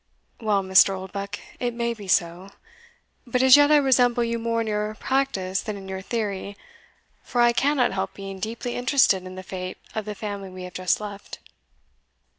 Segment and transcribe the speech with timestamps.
[0.39, 0.97] "Well, Mr.
[0.97, 2.49] Oldbuck, it may be so;
[3.27, 6.57] but as yet I resemble you more in your practice than in your theory,
[7.21, 10.73] for I cannot help being deeply interested in the fate of the family we have
[10.73, 11.37] just left."